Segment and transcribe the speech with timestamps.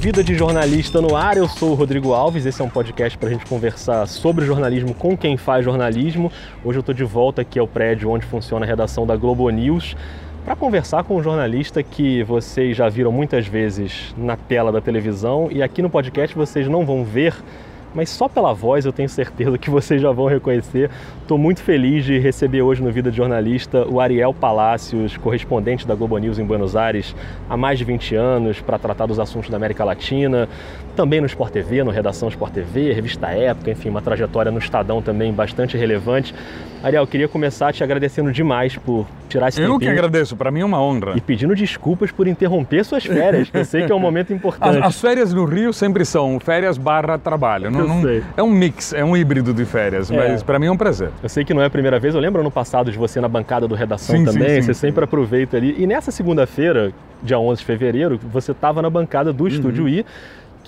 [0.00, 1.36] Vida de Jornalista no Ar.
[1.36, 2.46] Eu sou o Rodrigo Alves.
[2.46, 6.32] Esse é um podcast para a gente conversar sobre jornalismo com quem faz jornalismo.
[6.64, 9.94] Hoje eu estou de volta aqui ao prédio onde funciona a redação da Globo News
[10.42, 15.50] para conversar com um jornalista que vocês já viram muitas vezes na tela da televisão
[15.52, 17.34] e aqui no podcast vocês não vão ver
[17.94, 20.90] mas só pela voz eu tenho certeza que vocês já vão reconhecer.
[21.22, 25.94] Estou muito feliz de receber hoje no Vida de Jornalista o Ariel Palácios, correspondente da
[25.94, 27.14] Globo News em Buenos Aires
[27.48, 30.48] há mais de 20 anos para tratar dos assuntos da América Latina,
[30.96, 35.00] também no Sport TV, no Redação Sport TV, Revista Época, enfim, uma trajetória no Estadão
[35.00, 36.34] também bastante relevante.
[36.82, 40.64] Ariel, queria começar te agradecendo demais por tirar esse Eu que agradeço, para mim é
[40.64, 41.12] uma honra.
[41.14, 44.78] E pedindo desculpas por interromper suas férias, que eu sei que é um momento importante.
[44.78, 47.70] As, as férias no Rio sempre são férias barra trabalho.
[47.70, 50.16] Não, não, é um mix, é um híbrido de férias, é.
[50.16, 51.10] mas para mim é um prazer.
[51.22, 53.28] Eu sei que não é a primeira vez, eu lembro ano passado de você na
[53.28, 55.76] bancada do Redação sim, também, sim, sim, você sempre aproveita ali.
[55.78, 59.48] E nessa segunda-feira, dia 11 de fevereiro, você estava na bancada do uhum.
[59.48, 60.06] Estúdio I,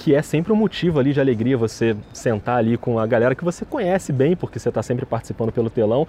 [0.03, 3.45] que é sempre um motivo ali de alegria você sentar ali com a galera que
[3.45, 6.09] você conhece bem, porque você está sempre participando pelo telão.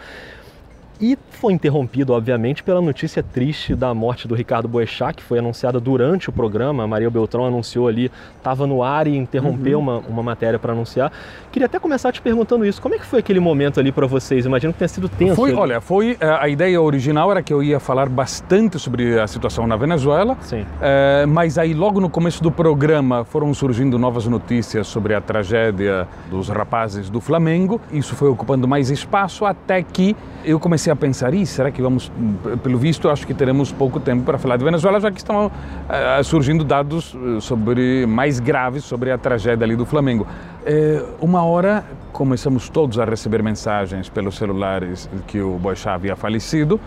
[1.03, 5.77] E foi interrompido, obviamente, pela notícia triste da morte do Ricardo Boechat, que foi anunciada
[5.77, 6.85] durante o programa.
[6.85, 9.83] A Maria Beltrão anunciou ali, estava no ar e interrompeu uhum.
[9.83, 11.11] uma, uma matéria para anunciar.
[11.51, 12.81] Queria até começar te perguntando isso.
[12.81, 14.45] Como é que foi aquele momento ali para vocês?
[14.45, 15.35] Imagino que tenha sido tenso.
[15.35, 19.27] Foi, olha, foi eh, a ideia original era que eu ia falar bastante sobre a
[19.27, 20.37] situação na Venezuela.
[20.39, 20.65] Sim.
[20.81, 26.07] É, mas aí logo no começo do programa foram surgindo novas notícias sobre a tragédia
[26.29, 27.81] dos rapazes do Flamengo.
[27.91, 32.11] Isso foi ocupando mais espaço até que eu comecei a pensar, e será que vamos,
[32.61, 36.23] pelo visto, acho que teremos pouco tempo para falar de Venezuela, já que estão uh,
[36.23, 40.25] surgindo dados eh, sobre mais graves sobre a tragédia ali do Flamengo.
[40.61, 46.79] Uh, uma hora começamos todos a receber mensagens pelos celulares que o Boixá havia falecido.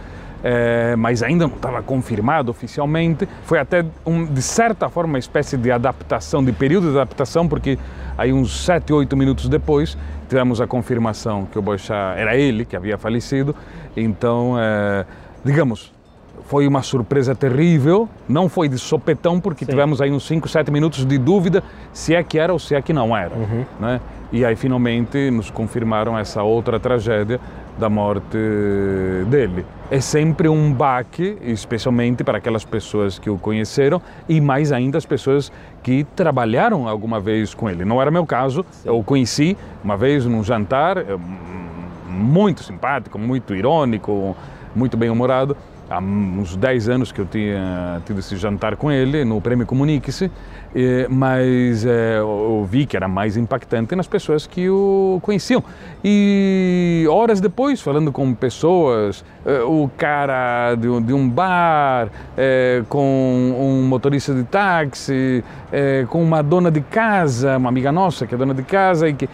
[0.48, 3.28] É, mas ainda não estava confirmado oficialmente.
[3.42, 7.76] Foi até, um, de certa forma, uma espécie de adaptação, de período de adaptação, porque
[8.16, 9.98] aí uns 7, 8 minutos depois
[10.28, 13.56] tivemos a confirmação que o Boixá era ele que havia falecido.
[13.96, 15.04] Então, é,
[15.44, 15.92] digamos,
[16.44, 19.72] foi uma surpresa terrível, não foi de sopetão, porque Sim.
[19.72, 21.60] tivemos aí uns 5, 7 minutos de dúvida
[21.92, 23.34] se é que era ou se é que não era.
[23.34, 23.64] Uhum.
[23.80, 24.00] Né?
[24.30, 27.40] E aí finalmente nos confirmaram essa outra tragédia
[27.78, 28.38] da morte
[29.28, 29.64] dele.
[29.90, 35.06] É sempre um baque, especialmente para aquelas pessoas que o conheceram e mais ainda as
[35.06, 37.84] pessoas que trabalharam alguma vez com ele.
[37.84, 41.04] Não era meu caso, eu o conheci uma vez num jantar, eh,
[42.08, 44.36] muito simpático, muito irônico,
[44.74, 45.56] muito bem-humorado
[45.88, 50.30] há uns 10 anos que eu tinha tido esse jantar com ele no Prêmio Comunique-se,
[51.08, 55.62] mas é, eu vi que era mais impactante nas pessoas que o conheciam.
[56.04, 62.08] E horas depois, falando com pessoas, é, o cara de, um bar,
[62.88, 65.42] com um motorista de táxi,
[66.08, 69.28] com uma dona de casa, uma amiga nossa que é dona de casa, e que,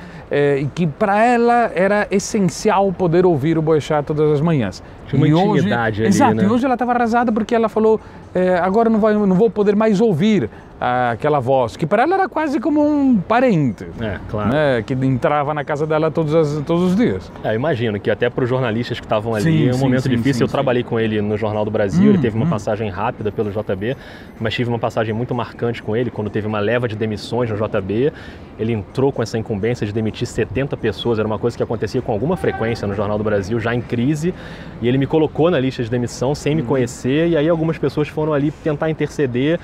[0.74, 4.82] que para ela era essencial poder ouvir o Boechat todas as manhãs.
[5.16, 6.44] Tinha uma e intimidade hoje, ali, Exato, né?
[6.44, 8.00] e hoje ela estava arrasada porque ela falou,
[8.34, 10.48] é, agora não, vai, não vou poder mais ouvir
[10.84, 13.86] aquela voz, que para ela era quase como um parente.
[14.00, 14.50] É, claro.
[14.50, 17.30] Né, que entrava na casa dela todos, as, todos os dias.
[17.44, 19.80] É, eu imagino que até para os jornalistas que estavam ali, sim, é um sim,
[19.80, 20.44] momento sim, difícil.
[20.44, 22.50] eu trabalhei com ele no Jornal do Brasil, hum, ele teve uma hum.
[22.50, 23.96] passagem rápida pelo JB,
[24.40, 27.56] mas tive uma passagem muito marcante com ele, quando teve uma leva de demissões no
[27.56, 28.12] JB.
[28.58, 32.12] Ele entrou com essa incumbência de demitir 70 pessoas, era uma coisa que acontecia com
[32.12, 34.34] alguma frequência no Jornal do Brasil, já em crise,
[34.80, 36.66] e ele me colocou na lista de demissão sem me hum.
[36.66, 39.60] conhecer, e aí algumas pessoas foram ali tentar interceder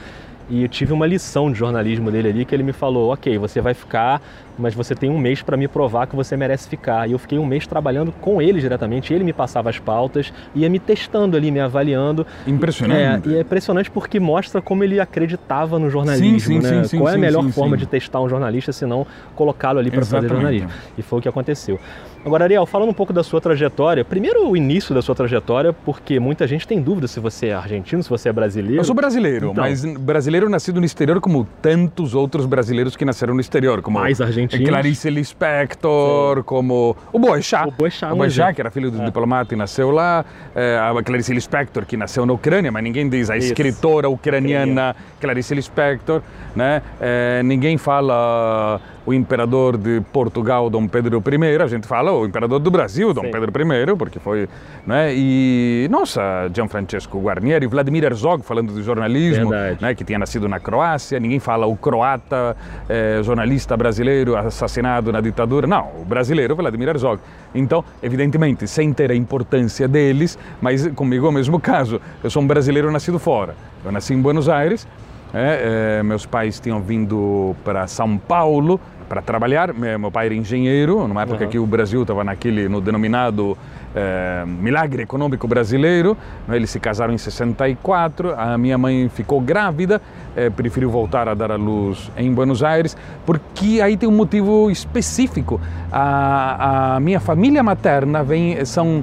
[0.49, 3.61] e eu tive uma lição de jornalismo dele ali que ele me falou: ok, você
[3.61, 4.21] vai ficar,
[4.59, 7.09] mas você tem um mês para me provar que você merece ficar.
[7.09, 10.69] E eu fiquei um mês trabalhando com ele diretamente, ele me passava as pautas, ia
[10.69, 12.27] me testando ali, me avaliando.
[12.47, 13.29] Impressionante.
[13.29, 16.85] É, e é impressionante porque mostra como ele acreditava no jornalismo, sim, sim, né?
[16.85, 20.05] Sim, Qual é a melhor forma de testar um jornalista se não colocá-lo ali para
[20.05, 20.71] fazer jornalismo?
[20.97, 21.79] E foi o que aconteceu.
[22.25, 26.19] Agora, Ariel, falando um pouco da sua trajetória, primeiro o início da sua trajetória, porque
[26.19, 28.81] muita gente tem dúvida se você é argentino, se você é brasileiro.
[28.81, 33.35] Eu sou brasileiro, então, mas brasileiro nascido no exterior como tantos outros brasileiros que nasceram
[33.35, 34.21] no exterior, como mais
[34.55, 34.71] argentinos.
[34.71, 36.43] Clarice Lispector, Sim.
[36.43, 37.69] como o Boechat.
[37.69, 39.05] O Boechat, o Boechat que era filho do é.
[39.05, 40.25] diplomata e nasceu lá,
[40.55, 43.49] é, a Clarice Lispector, que nasceu na Ucrânia, mas ninguém diz a Isso.
[43.49, 46.23] escritora ucraniana Clarice Lispector,
[46.55, 46.83] né?
[47.01, 52.59] É, ninguém fala o imperador de Portugal, Dom Pedro I, a gente fala o imperador
[52.59, 53.31] do Brasil, Dom Sim.
[53.31, 54.47] Pedro I, porque foi,
[54.87, 55.15] né?
[55.15, 59.51] E nossa, Gianfrancesco Guarnieri, Vladimir Herzog falando de jornalismo,
[59.81, 59.95] né?
[59.95, 62.55] Que tinha nascido na Croácia, ninguém fala o croata,
[62.87, 67.19] eh, jornalista brasileiro assassinado na ditadura, não, o brasileiro Vladimir Herzog.
[67.55, 71.99] Então, evidentemente, sem ter a importância deles, mas comigo é o mesmo caso.
[72.23, 73.55] Eu sou um brasileiro nascido fora.
[73.83, 74.87] Eu nasci em Buenos Aires
[75.35, 79.73] É, é, meus pais tinham vindo para São Paulo para trabalhar.
[79.73, 81.51] Meu pai era engenheiro, numa época uhum.
[81.51, 83.57] que o Brasil estava naquele no denominado
[83.95, 86.17] é, milagre econômico brasileiro.
[86.49, 88.35] Eles se casaram em 64.
[88.39, 90.01] A minha mãe ficou grávida,
[90.37, 94.71] é, preferiu voltar a dar à luz em Buenos Aires, porque aí tem um motivo
[94.71, 95.61] específico.
[95.91, 99.03] A, a minha família materna vem são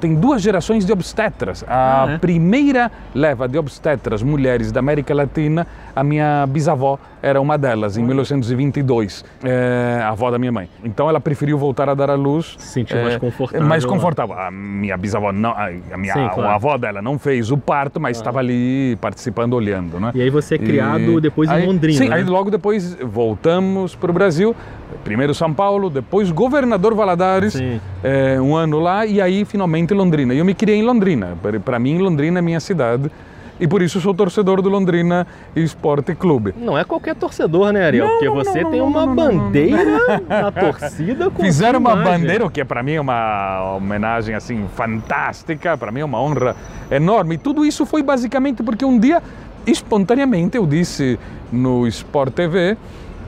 [0.00, 1.64] tem duas gerações de obstetras.
[1.66, 2.18] A ah, é?
[2.18, 5.66] primeira leva de obstetras mulheres da América Latina,
[5.96, 10.68] a minha bisavó era uma delas, em 1922, é, a avó da minha mãe.
[10.84, 12.54] Então ela preferiu voltar a dar à luz.
[12.58, 13.66] Sentiu é, mais confortável.
[13.66, 13.90] Mais né?
[13.90, 14.38] confortável.
[14.38, 16.50] A minha bisavó, não, a minha Sim, claro.
[16.50, 18.20] a avó dela não fez o parto, mas ah.
[18.20, 19.98] estava ali participando, olhando.
[19.98, 20.12] Né?
[20.14, 21.98] E aí você é criado e, depois aí, em Londrina.
[21.98, 22.16] Sim, né?
[22.16, 24.54] aí logo depois voltamos para o Brasil.
[25.02, 27.58] Primeiro São Paulo, depois governador Valadares,
[28.04, 30.34] é, um ano lá, e aí finalmente Londrina.
[30.34, 31.36] E eu me criei em Londrina.
[31.64, 33.10] Para mim, Londrina é minha cidade
[33.58, 36.54] e por isso sou torcedor do Londrina Esporte Clube.
[36.56, 38.06] Não é qualquer torcedor, né, Ariel?
[38.06, 41.30] Não, Porque você não, tem não, uma bandeira na torcida.
[41.30, 46.00] Com Fizeram uma bandeira, o que para mim é uma homenagem assim fantástica, para mim
[46.00, 46.54] é uma honra
[46.90, 47.36] enorme.
[47.36, 49.22] E tudo isso foi basicamente porque um dia,
[49.66, 51.18] espontaneamente, eu disse
[51.50, 52.76] no Sport TV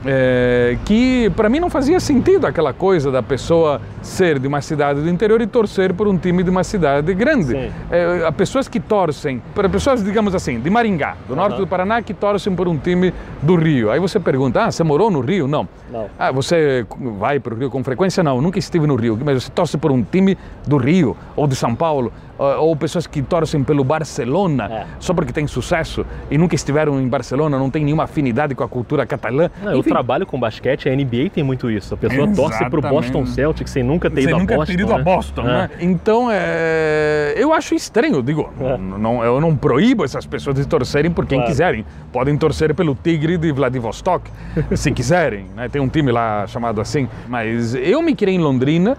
[0.05, 5.01] é, que para mim não fazia sentido aquela coisa da pessoa ser de uma cidade
[5.01, 7.55] do interior e torcer por um time de uma cidade grande.
[7.91, 12.01] É, há pessoas que torcem, para pessoas, digamos assim, de Maringá, do norte do Paraná,
[12.01, 13.91] que torcem por um time do Rio.
[13.91, 15.47] Aí você pergunta, ah, você morou no Rio?
[15.47, 15.67] Não.
[15.91, 16.09] não.
[16.17, 16.85] Ah, você
[17.17, 18.23] vai para o Rio com frequência?
[18.23, 19.17] Não, nunca estive no Rio.
[19.23, 23.21] Mas você torce por um time do Rio ou de São Paulo ou pessoas que
[23.21, 24.85] torcem pelo Barcelona é.
[24.99, 28.67] só porque tem sucesso e nunca estiveram em Barcelona, não tem nenhuma afinidade com a
[28.67, 29.49] cultura catalã.
[29.61, 31.93] Não, eu trabalho com basquete, a NBA tem muito isso.
[31.93, 32.37] A pessoa Exatamente.
[32.37, 34.73] torce para o Boston Celtics sem nunca ter sem ido nunca a Boston.
[34.73, 34.99] Ter ido né?
[34.99, 35.69] a Boston né?
[35.77, 35.83] É.
[35.83, 37.33] Então, é...
[37.35, 38.77] eu acho estranho, digo, é.
[38.77, 41.51] não, eu não proíbo essas pessoas de torcerem por quem claro.
[41.51, 41.85] quiserem.
[42.11, 44.29] Podem torcer pelo Tigre de Vladivostok,
[44.75, 45.45] se quiserem.
[45.55, 45.67] Né?
[45.69, 47.07] Tem um time lá chamado assim.
[47.27, 48.97] Mas eu me criei em Londrina,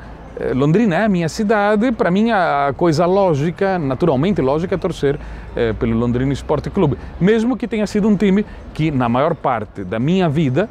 [0.55, 5.19] Londrina é a minha cidade, para mim a coisa lógica, naturalmente lógica, é torcer
[5.55, 6.97] é, pelo Londrina Esporte Clube.
[7.21, 10.69] Mesmo que tenha sido um time que, na maior parte da minha vida,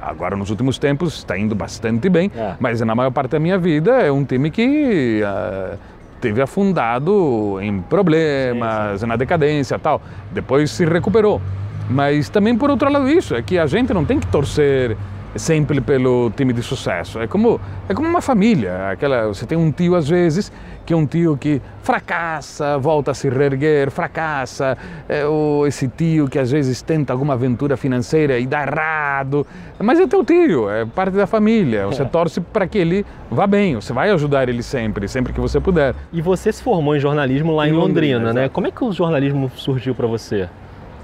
[0.00, 2.54] agora nos últimos tempos está indo bastante bem, é.
[2.58, 5.78] mas na maior parte da minha vida é um time que uh,
[6.20, 9.06] teve afundado em problemas, sim, sim.
[9.06, 10.00] na decadência tal.
[10.32, 11.40] Depois se recuperou.
[11.88, 14.96] Mas também por outro lado isso, é que a gente não tem que torcer
[15.36, 17.20] sempre pelo time de sucesso.
[17.20, 18.90] É como, é como uma família.
[18.90, 20.52] Aquela, você tem um tio, às vezes,
[20.86, 24.76] que é um tio que fracassa, volta a se reerguer, fracassa.
[25.08, 29.46] É o, esse tio que às vezes tenta alguma aventura financeira e dá errado.
[29.78, 31.86] Mas é teu tio, é parte da família.
[31.86, 32.04] Você é.
[32.06, 35.94] torce para que ele vá bem, você vai ajudar ele sempre, sempre que você puder.
[36.12, 38.48] E você se formou em jornalismo lá em, em Londrina, Londrina né?
[38.48, 40.48] Como é que o jornalismo surgiu para você?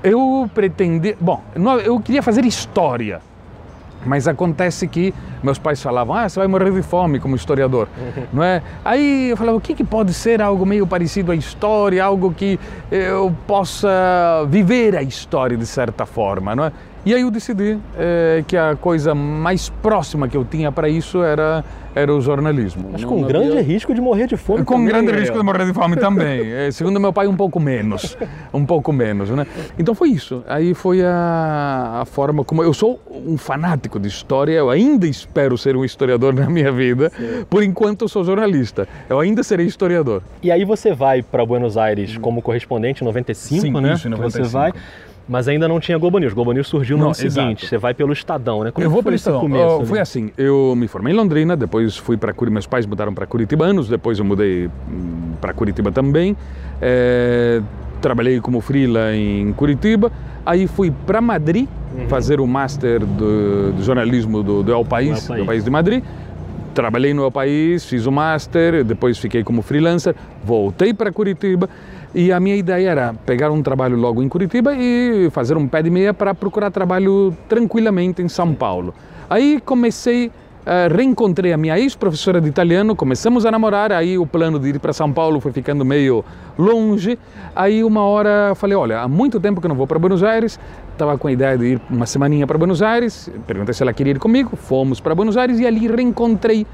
[0.02, 1.14] Eu pretendi.
[1.20, 1.42] Bom,
[1.84, 3.20] eu queria fazer história.
[4.04, 7.88] Mas acontece que meus pais falavam, ah, você vai morrer de fome como historiador,
[8.32, 8.62] não é?
[8.84, 12.58] Aí eu falava, o que, que pode ser algo meio parecido à história, algo que
[12.90, 13.88] eu possa
[14.48, 16.72] viver a história de certa forma, não é?
[17.04, 21.22] E aí eu decidi é, que a coisa mais próxima que eu tinha para isso
[21.22, 21.64] era,
[21.94, 22.90] era o jornalismo.
[22.92, 23.62] Mas com grande havia...
[23.62, 26.52] risco de morrer de fome Com também, grande risco de morrer de fome também.
[26.52, 28.18] É, segundo meu pai, um pouco menos.
[28.52, 29.46] Um pouco menos, né?
[29.78, 30.44] Então foi isso.
[30.46, 32.62] Aí foi a, a forma como...
[32.62, 37.10] Eu sou um fanático de história, eu ainda espero ser um historiador na minha vida.
[37.16, 37.46] Sim.
[37.48, 38.86] Por enquanto eu sou jornalista.
[39.08, 40.22] Eu ainda serei historiador.
[40.42, 43.94] E aí você vai para Buenos Aires como correspondente em 95, Sim, né?
[43.94, 44.44] Isso, em 95.
[44.44, 44.72] Você vai...
[45.30, 46.32] Mas ainda não tinha Globo News.
[46.32, 47.64] Globo News surgiu no Não, ano seguinte.
[47.64, 48.72] Você vai pelo Estadão, né?
[48.72, 49.42] Como eu vou pelo Estadão.
[49.42, 52.54] Começo, foi assim, eu me formei em Londrina, depois fui para Curitiba.
[52.54, 56.36] Meus pais mudaram para Curitibanos, depois eu mudei hum, para Curitiba também.
[56.82, 57.62] É,
[58.00, 60.10] trabalhei como freela em Curitiba.
[60.44, 62.08] Aí fui para Madrid uhum.
[62.08, 66.02] fazer o master do, do jornalismo do, do El País, do País de Madrid.
[66.74, 70.12] Trabalhei no El País, fiz o master, depois fiquei como freelancer,
[70.44, 71.70] voltei para Curitiba
[72.14, 75.82] e a minha ideia era pegar um trabalho logo em Curitiba e fazer um pé
[75.82, 78.92] de meia para procurar trabalho tranquilamente em São Paulo.
[79.28, 84.58] Aí comecei, uh, reencontrei a minha ex-professora de italiano, começamos a namorar, aí o plano
[84.58, 86.24] de ir para São Paulo foi ficando meio
[86.58, 87.16] longe.
[87.54, 90.58] Aí uma hora falei, olha, há muito tempo que eu não vou para Buenos Aires,
[90.92, 94.12] estava com a ideia de ir uma semaninha para Buenos Aires, perguntei se ela queria
[94.12, 96.66] ir comigo, fomos para Buenos Aires e ali reencontrei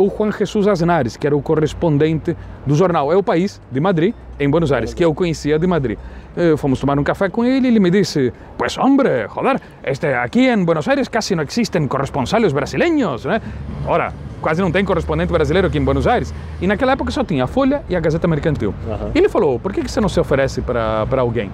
[0.00, 4.14] o Juan Jesus Aznares, que era o correspondente do jornal É o País, de Madrid,
[4.38, 5.98] em Buenos Aires, que eu conhecia de Madrid.
[6.36, 10.06] Eh, fomos tomar um café com ele e ele me disse: Pues hombre, joder, este,
[10.06, 13.40] aqui em Buenos Aires quase não existem corresponsales brasileiros, né?
[13.86, 16.32] Ora, quase não tem correspondente brasileiro aqui em Buenos Aires.
[16.60, 18.74] E naquela época só tinha a Folha e a Gazeta Mercantil.
[18.86, 19.10] Uhum.
[19.14, 21.50] Ele falou: Por que você não se oferece para alguém?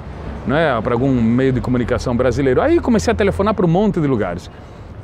[0.46, 2.62] né, para algum meio de comunicação brasileiro.
[2.62, 4.50] Aí comecei a telefonar para um monte de lugares.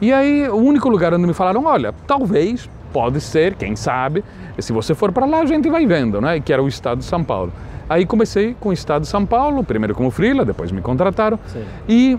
[0.01, 4.23] E aí o único lugar onde me falaram, olha, talvez, pode ser, quem sabe,
[4.59, 7.05] se você for para lá a gente vai vendo, né, que era o estado de
[7.05, 7.53] São Paulo.
[7.89, 11.39] Aí comecei com o estado de São Paulo, primeiro como freela, depois me contrataram.
[11.47, 11.65] Sim.
[11.89, 12.19] E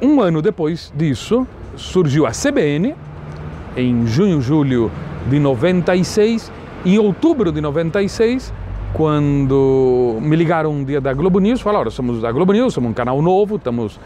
[0.00, 2.94] um ano depois disso, surgiu a CBN,
[3.76, 4.90] em junho, julho
[5.28, 6.50] de 96.
[6.84, 8.52] Em outubro de 96,
[8.92, 12.94] quando me ligaram um dia da Globo News, falaram, somos da Globo News, somos um
[12.94, 13.98] canal novo, estamos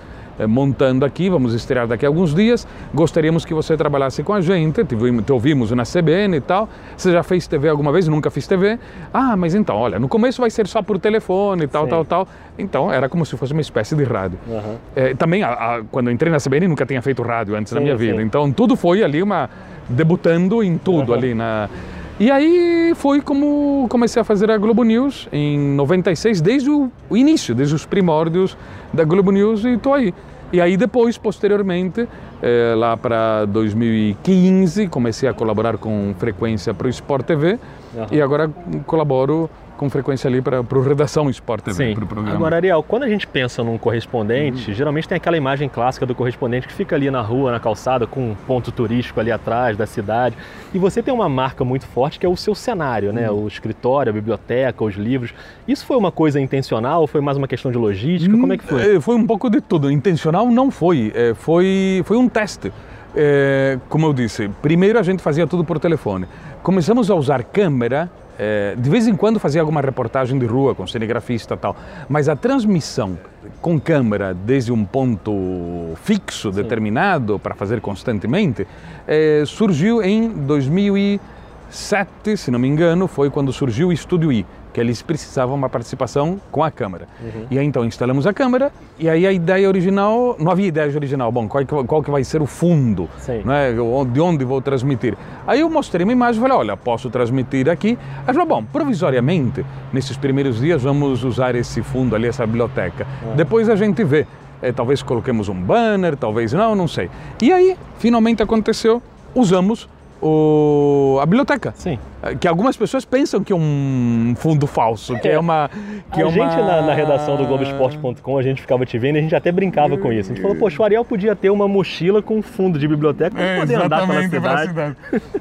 [0.47, 4.85] montando aqui, vamos estrear daqui a alguns dias, gostaríamos que você trabalhasse com a gente,
[4.85, 8.09] te, ouvimos- te ouvimos na CBN e tal, você já fez TV alguma vez?
[8.09, 8.78] Nunca fiz TV?
[9.14, 11.90] Ah, mas então, olha, no começo vai ser só por telefone e tal, Sim.
[11.90, 12.28] tal, tal.
[12.59, 14.38] Então era como se fosse uma espécie de rádio.
[14.50, 14.75] Aham.
[14.97, 17.85] É, também, a- a- quando entrei na CBN, nunca tinha feito rádio antes da Sim,
[17.85, 18.16] minha vida.
[18.19, 18.23] sim.
[18.25, 19.49] Então, tudo foi ali uma...
[19.88, 21.23] debutando em tudo Aham.
[21.23, 21.69] ali na...
[22.18, 27.54] E aí foi como comecei a fazer a Globo News em 96, desde o, início,
[27.54, 28.56] desde os primórdios
[28.90, 30.14] da Globo News e estou aí.
[30.50, 32.08] E aí depois, posteriormente,
[32.42, 37.58] eh, lá para 2015, comecei a colaborar com frequência para o Sport TV
[37.94, 38.06] Aham.
[38.11, 38.49] e agora
[38.87, 42.35] colaboro com frequência ali para o Redação Sport TV, para o programa.
[42.37, 46.66] Agora, Ariel, quando a gente pensa num correspondente, geralmente tem aquela imagem clássica do correspondente
[46.66, 50.37] que fica ali na rua, na calçada, com um ponto turístico ali atrás da cidade.
[50.73, 53.30] E você tem uma marca muito forte que é o seu cenário, né?
[53.30, 55.33] O escritório, a biblioteca, os livros.
[55.68, 58.37] Isso foi uma coisa intencional ou foi mais uma questão de logística?
[58.37, 58.97] Como é que foi?
[58.97, 59.90] Eh, Foi um pouco de tudo.
[59.90, 61.12] Intencional não foi.
[61.14, 62.73] Eh, Foi, foi um teste.
[63.14, 66.26] Eh, Como eu disse, primeiro a gente fazia tudo por telefone.
[66.62, 68.11] Começamos a usar câmera.
[68.38, 71.76] Eh, De vez em quando fazia alguma reportagem de rua com cinegrafista e tal,
[72.09, 73.19] mas a transmissão
[73.61, 78.66] com câmera desde um ponto fixo, determinado, para fazer constantemente,
[79.07, 84.45] eh, surgiu em 2007, se não me engano, foi quando surgiu o Estúdio I,
[84.76, 87.09] que eles precisavam uma participação com a câmera.
[87.50, 91.33] E aí então instalamos a câmera e aí a ideia original, não havia ideia original,
[91.33, 93.40] bom, qual, que- qual que vai ser o fundo, Sim.
[93.42, 93.73] né?
[94.12, 95.16] de onde vou transmitir.
[95.47, 97.97] Aí eu mostrei uma imagem e falei, olha, posso transmitir aqui.
[98.26, 99.64] Aí falou, bom, provisoriamente,
[99.95, 103.06] nesses primeiros dias vamos usar esse fundo ali, essa biblioteca.
[103.35, 104.26] Depois a gente vê.
[104.61, 107.09] Eh, talvez coloquemos um banner, talvez não, não sei.
[107.40, 109.02] E aí, finalmente aconteceu,
[109.35, 109.88] usamos
[110.21, 111.73] o, a biblioteca.
[111.76, 111.99] Sim.
[112.35, 115.71] Que algumas pessoas pensam que é um fundo falso, que é, uma.
[116.12, 116.33] Que a é uma...
[116.33, 119.52] gente na, na redação do Globoesporte.com, a gente ficava te vendo e a gente até
[119.52, 120.33] brincava com isso.
[120.33, 123.61] A gente falou, poxa, o Ariel podia ter uma mochila com fundo de biblioteca para
[123.61, 124.97] poder andar pela cidade.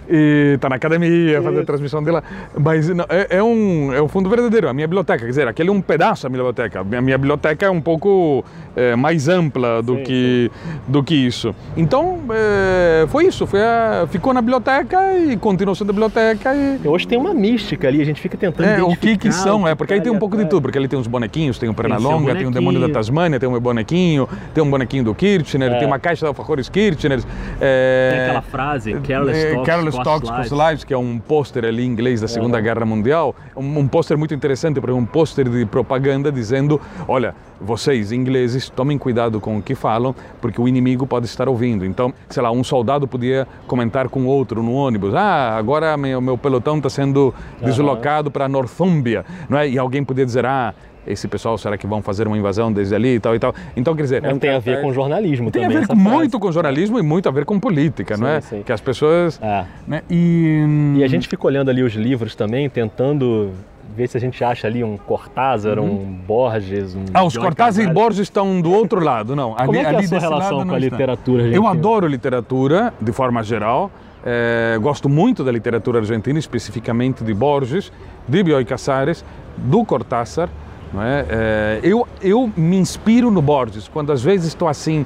[0.09, 2.23] E tá na academia, fazer a transmissão dela.
[2.57, 5.19] Mas não, é, é um, é um fundo verdadeiro, a minha biblioteca.
[5.19, 6.81] Quer dizer, aquele é um pedaço da minha biblioteca.
[6.81, 8.43] A minha, minha biblioteca é um pouco
[8.75, 10.51] é, mais ampla do, Sim, que,
[10.87, 11.55] do que isso.
[11.75, 13.45] Então, é, foi isso.
[13.47, 16.55] Foi a- ficou na biblioteca e continuou sendo biblioteca.
[16.55, 19.67] E Hoje tem uma mística ali, a gente fica tentando É, o que que são,
[19.67, 21.69] é, que porque aí tem um pouco de tudo, porque ali tem uns bonequinhos, tem
[21.69, 22.89] o Pernalonga, tem o Demônio da.
[22.95, 25.77] Tasmânia, tem um bonequinho, tem um bonequinho do Kirchner, É.
[25.79, 27.19] tem uma caixa da Alfajores Kirchner.
[27.59, 30.51] É, Tem aquela frase, careless é, talks, Careless Talks, lives.
[30.51, 34.17] Lives, que é um pôster ali em inglês da Segunda Guerra Mundial, um, um pôster
[34.17, 39.57] muito interessante, porque é um pôster de propaganda dizendo, olha, vocês ingleses tomem cuidado com
[39.57, 41.85] o que falam, porque o inimigo pode estar ouvindo.
[41.85, 46.37] Então, sei lá, um soldado podia comentar com outro no ônibus, ah, agora meu, meu
[46.37, 49.69] pelotão está sendo deslocado para Northumbria, não é?
[49.69, 50.73] E alguém podia dizer, ah,
[51.07, 53.53] esse pessoal, será que vão fazer uma invasão desde ali e tal e tal?
[53.77, 54.23] Então, quer dizer...
[54.23, 55.77] Não tem a ver com jornalismo Tem a também.
[55.77, 56.15] ver essa com- frase.
[56.17, 58.41] muito com jornalismo e muito a ver com política, não Sim, é?
[58.41, 58.63] sim.
[58.63, 59.39] Que as pessoas...
[59.41, 59.65] É.
[59.87, 60.01] né?
[60.09, 63.51] E, E a gente fica olhando ali os livros também, tentando
[63.95, 67.05] ver se a gente acha ali um Cortázar, um Borges, um.
[67.13, 67.91] Ah, os Cortázar e.
[67.91, 69.55] Borges estão do outro lado, não.
[69.57, 71.47] Ali, Como é que é a ali sua desse lado relação com a literatura Eu
[71.47, 71.71] argentina?
[71.71, 73.89] adoro literatura, de forma geral.
[74.25, 77.91] Eh, gosto muito da literatura argentina, especificamente de Borges,
[78.27, 79.23] de Bioy Casares,
[79.55, 80.49] do Cortázar.
[80.93, 81.25] Não é?
[81.29, 85.05] Eh, eu, eu me inspiro no Borges, quando às vezes estou assim,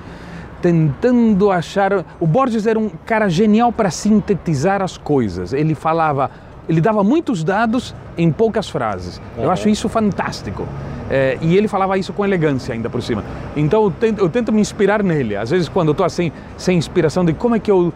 [0.61, 2.05] tentando achar...
[2.19, 5.53] O Borges era um cara genial para sintetizar as coisas.
[5.53, 6.31] Ele falava...
[6.69, 9.19] Ele dava muitos dados em poucas frases.
[9.35, 9.53] Eu Aham.
[9.53, 10.67] acho isso fantástico.
[11.09, 13.23] É, e ele falava isso com elegância ainda por cima.
[13.55, 15.35] Então eu tento, eu tento me inspirar nele.
[15.35, 17.91] Às vezes quando eu estou assim, sem inspiração, de como é que eu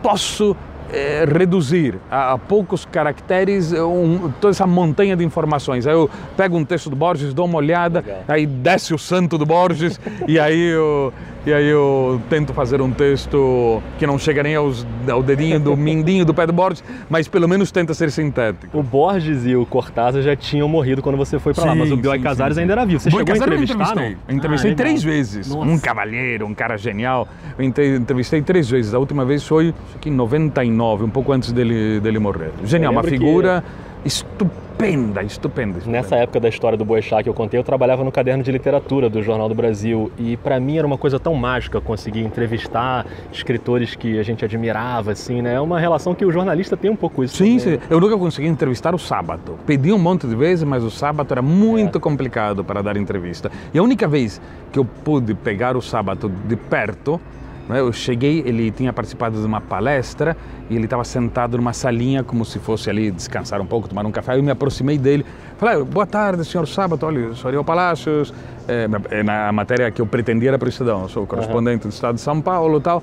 [0.00, 0.56] posso
[0.92, 5.86] é, reduzir a, a poucos caracteres um, toda essa montanha de informações.
[5.86, 8.22] Aí eu pego um texto do Borges, dou uma olhada, Legal.
[8.28, 11.12] aí desce o santo do Borges e aí eu,
[11.46, 15.76] e aí eu tento fazer um texto que não chega nem aos, ao dedinho do
[15.76, 18.78] mindinho do pé do Borges, mas pelo menos tenta ser sintético.
[18.78, 21.96] O Borges e o Cortázar já tinham morrido quando você foi pra lá, mas o
[21.96, 23.00] Bioy Casares sim, ainda era vivo.
[23.00, 24.02] Você Boi chegou a Casares eu entrevistar, não?
[24.02, 24.24] entrevistei.
[24.28, 25.48] Eu entrevistei Ah, três vezes.
[25.54, 25.70] Nossa.
[25.70, 27.28] Um cavalheiro, um cara genial.
[27.58, 28.94] Eu entre- entrevistei três vezes.
[28.94, 32.50] A última vez foi acho que em 99, um pouco antes dele, dele morrer.
[32.64, 33.64] Genial, uma lembro que- figura
[34.04, 35.78] estupenda, estupenda, estupenda.
[35.86, 39.08] Nessa época da história do Boechat que eu contei, eu trabalhava no caderno de literatura
[39.08, 43.94] do Jornal do Brasil e para mim era uma coisa tão mágica conseguir entrevistar escritores
[43.94, 45.54] que a gente admirava, assim, né?
[45.54, 47.36] É uma relação que o jornalista tem um pouco isso.
[47.36, 47.78] Sim, sim.
[47.88, 49.58] Eu nunca consegui entrevistar o sábado.
[49.64, 52.00] Pedi um monte de vezes, mas o sábado era muito é.
[52.00, 53.50] complicado para dar entrevista.
[53.72, 54.40] E a única vez
[54.72, 57.20] que eu pude pegar o sábado de perto?
[57.68, 60.36] Eu cheguei, ele tinha participado de uma palestra
[60.68, 64.10] e ele estava sentado numa salinha como se fosse ali descansar um pouco, tomar um
[64.10, 64.36] café.
[64.36, 65.24] Eu me aproximei dele,
[65.56, 67.06] falei: Boa tarde, senhor Sábado.
[67.06, 68.34] Olha, sou Ariel Palácios.
[68.68, 68.86] É,
[69.22, 71.90] na matéria que eu pretendia era para o Estadão, sou correspondente uhum.
[71.90, 73.02] do Estado de São Paulo e tal.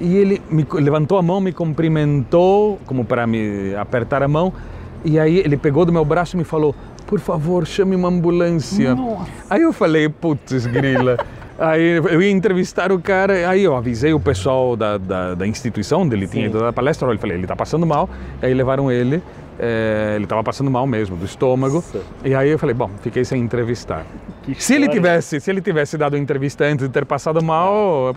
[0.00, 4.52] E ele me levantou a mão, me cumprimentou, como para me apertar a mão.
[5.04, 6.74] E aí ele pegou do meu braço e me falou:
[7.06, 8.96] Por favor, chame uma ambulância.
[8.96, 9.30] Nossa.
[9.48, 11.16] Aí eu falei: Putz, grila.
[11.58, 16.02] Aí eu ia entrevistar o cara, aí eu avisei o pessoal da, da, da instituição
[16.02, 16.32] onde ele Sim.
[16.32, 18.08] tinha ido dar palestra, eu falei, ele está passando mal,
[18.40, 19.22] aí levaram ele,
[19.58, 22.00] é, ele estava passando mal mesmo, do estômago, Nossa.
[22.24, 24.04] e aí eu falei, bom, fiquei sem entrevistar.
[24.58, 28.12] Se ele tivesse, se ele tivesse dado entrevista antes de ter passado mal,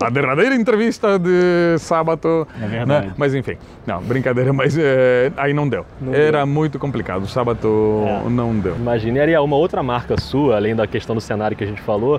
[0.00, 3.08] a derradeira entrevista de sábado, é verdade.
[3.08, 3.14] Né?
[3.16, 5.84] Mas enfim, não, brincadeira, mas é, aí não deu.
[6.00, 6.46] Não Era deu.
[6.46, 8.28] muito complicado, sábado é.
[8.30, 8.74] não deu.
[8.76, 12.18] Imagina, e uma outra marca sua, além da questão do cenário que a gente falou,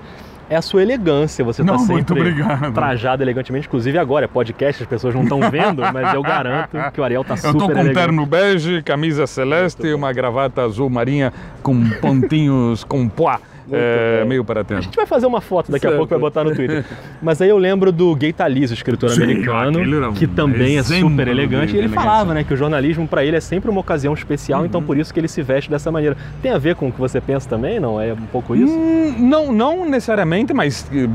[0.52, 1.46] é a sua elegância.
[1.46, 2.36] Você está sempre
[2.74, 3.68] trajado elegantemente.
[3.68, 7.22] Inclusive agora, é podcast, as pessoas não estão vendo, mas eu garanto que o Ariel
[7.22, 7.72] está super elegante.
[7.72, 11.32] Eu estou com terno bege, camisa celeste e uma gravata azul marinha
[11.64, 13.40] com pontinhos com poá
[13.72, 14.80] é, meio para tempo.
[14.80, 16.86] A gente vai fazer uma foto daqui a pouco e vai botar no Twitter.
[17.22, 21.76] Mas aí eu lembro do Gay Talese, escritor Sim, americano, que também é super elegante.
[21.76, 24.80] E ele falava né, que o jornalismo para ele é sempre uma ocasião especial, então
[24.80, 24.84] uhum.
[24.84, 26.16] então por isso que ele se veste dessa maneira.
[26.42, 28.00] Tem a ver com o que você pensa também, não?
[28.00, 28.74] É um pouco isso?
[28.74, 31.08] Hum, não, não necessariamente, mas eh,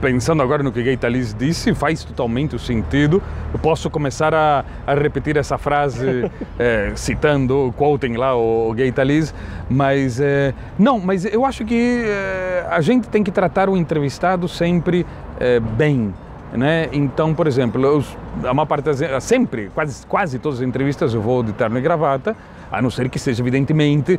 [0.00, 3.22] pensando agora no que Gay Talese disse, faz totalmente o sentido.
[3.52, 8.92] Eu posso começar a, a repetir essa frase é, citando, quoting lá o, o Gay
[8.92, 9.32] Talese,
[9.68, 14.48] mas é, não, mas eu acho que é, a gente tem que tratar o entrevistado
[14.48, 15.06] sempre
[15.76, 16.14] bem.
[16.52, 16.88] Né?
[16.92, 18.04] Então, por exemplo, eu,
[18.44, 18.88] a uma parte
[19.20, 22.34] sempre, quase, quase todas as entrevistas eu vou de terno e gravata,
[22.70, 24.18] a não ser que seja evidentemente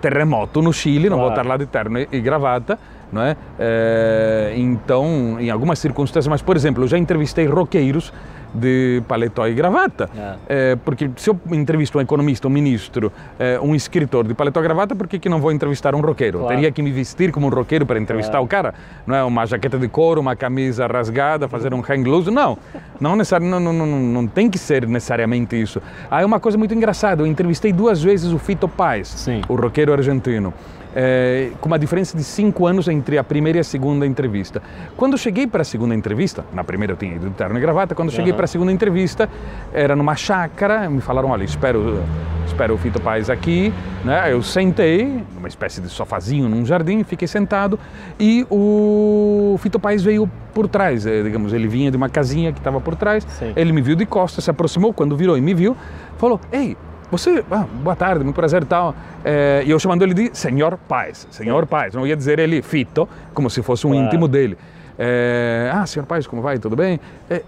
[0.00, 1.22] terremoto no Chile, não claro.
[1.22, 2.78] vou estar lá de terno e gravata,
[3.12, 3.36] não é?
[3.58, 4.54] é?
[4.56, 8.12] Então, em algumas circunstâncias, mas por exemplo, eu já entrevistei roqueiros
[8.54, 10.08] de paletó e gravata.
[10.16, 10.72] É.
[10.72, 14.62] É, porque se eu entrevisto um economista, um ministro, é, um escritor de paletó e
[14.62, 16.40] gravata, por que, que não vou entrevistar um roqueiro?
[16.40, 16.54] Claro.
[16.54, 18.74] Teria que me vestir como um roqueiro para entrevistar o cara?
[19.06, 22.30] Não é uma jaqueta de couro, uma camisa rasgada, fazer um hang loose?
[22.30, 22.58] Não,
[23.00, 25.80] não, não, não, não, não tem que ser necessariamente isso.
[26.10, 29.42] Aí ah, uma coisa muito engraçada, eu entrevistei duas vezes o Fito Paz, Sim.
[29.48, 30.52] o roqueiro argentino
[30.94, 34.62] é, com uma diferença de cinco anos entre a primeira e a segunda entrevista.
[34.96, 37.94] Quando cheguei para a segunda entrevista, na primeira eu tinha ido de terno e gravata,
[37.94, 39.28] quando cheguei para a segunda entrevista,
[39.72, 42.02] era numa chácara, me falaram, olha, espero,
[42.46, 43.72] espero o Fito Paz aqui,
[44.04, 44.32] né?
[44.32, 47.78] Eu sentei, numa espécie de sofazinho num jardim, fiquei sentado
[48.18, 52.58] e o Fito Paz veio por trás, é, digamos, ele vinha de uma casinha que
[52.58, 53.52] estava por trás, Sim.
[53.54, 55.76] ele me viu de costas, se aproximou, quando virou e me viu,
[56.18, 56.76] falou, ei,
[57.10, 58.94] você, ah, boa tarde, muito prazer e tal.
[59.24, 61.94] É, e eu chamando ele de Senhor Paz, Senhor Paz.
[61.94, 64.06] Não ia dizer ele Fito, como se fosse um claro.
[64.06, 64.56] íntimo dele.
[64.98, 66.58] É, ah, Senhor Paz, como vai?
[66.58, 67.00] Tudo bem?
[67.28, 67.42] É,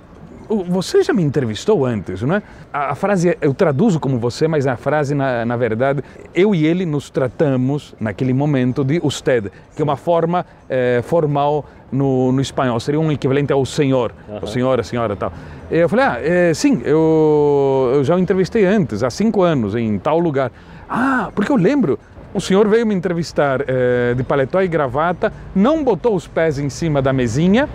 [0.48, 2.42] você já me entrevistou antes, não é?
[2.72, 6.02] A, frase, eu traduzo como você, mas a frase, na, na verdade,
[6.34, 11.64] eu e ele nos tratamos naquele momento de usted, que é uma forma é, formal
[11.90, 14.38] no, no espanhol, seria um equivalente ao senhor, uhum.
[14.42, 15.32] o senhor, a senhora tal.
[15.74, 19.98] Eu falei, ah, é, sim, eu, eu já o entrevistei antes, há cinco anos, em
[19.98, 20.52] tal lugar.
[20.86, 21.98] Ah, porque eu lembro,
[22.34, 26.68] o senhor veio me entrevistar é, de paletó e gravata, não botou os pés em
[26.68, 27.70] cima da mesinha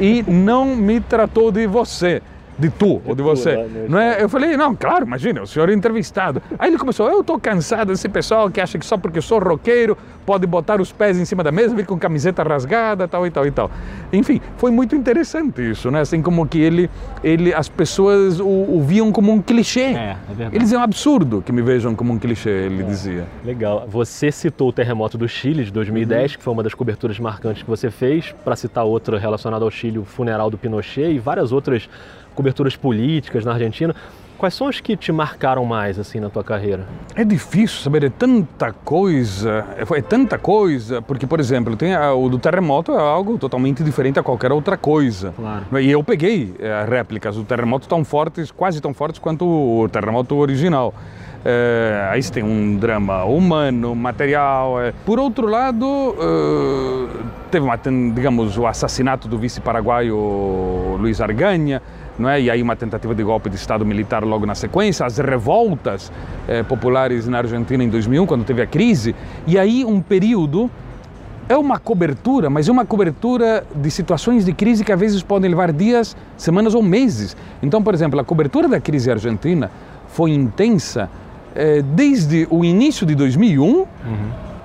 [0.00, 2.22] e não me tratou de você
[2.58, 3.56] de tu ou de você.
[3.56, 4.22] Né, não é?
[4.22, 6.42] Eu falei, não, claro, imagina, o senhor é entrevistado.
[6.58, 9.96] Aí ele começou, eu estou cansado desse pessoal que acha que só porque sou roqueiro
[10.24, 13.46] pode botar os pés em cima da mesa, vir com camiseta rasgada, tal e tal
[13.46, 13.70] e tal.
[14.12, 16.00] Enfim, foi muito interessante isso, né?
[16.00, 16.90] Assim como que ele,
[17.22, 19.80] ele as pessoas o, o viam como um clichê.
[19.80, 20.56] É, é verdade.
[20.56, 23.26] Eles é um absurdo que me vejam como um clichê, ele é, dizia.
[23.44, 23.86] Legal.
[23.88, 26.38] Você citou o terremoto do Chile de 2010, uhum.
[26.38, 29.98] que foi uma das coberturas marcantes que você fez, para citar outra relacionada ao Chile,
[29.98, 31.88] o funeral do Pinochet e várias outras
[32.34, 33.94] coberturas políticas na Argentina.
[34.36, 36.86] Quais são as que te marcaram mais assim na tua carreira?
[37.14, 42.12] É difícil saber, é tanta coisa, é, é tanta coisa, porque por exemplo, tem a,
[42.12, 45.32] o do terremoto é algo totalmente diferente a qualquer outra coisa.
[45.36, 45.80] Claro.
[45.80, 50.34] E eu peguei é, réplicas do terremoto tão fortes, quase tão fortes quanto o terremoto
[50.34, 50.92] original.
[51.44, 54.80] É, aí você tem um drama humano, material.
[54.80, 54.92] É.
[55.04, 56.16] Por outro lado,
[57.50, 57.76] teve uma,
[58.14, 61.82] digamos, o assassinato do vice-paraguaio Luiz Arganha,
[62.18, 62.40] não é?
[62.40, 66.12] E aí uma tentativa de golpe de Estado militar logo na sequência, as revoltas
[66.48, 69.14] eh, populares na Argentina em 2001, quando teve a crise,
[69.46, 70.70] e aí um período
[71.48, 75.50] é uma cobertura, mas é uma cobertura de situações de crise que às vezes podem
[75.50, 77.36] levar dias, semanas ou meses.
[77.62, 79.70] Então, por exemplo, a cobertura da crise argentina
[80.08, 81.10] foi intensa
[81.54, 83.86] eh, desde o início de 2001, uhum.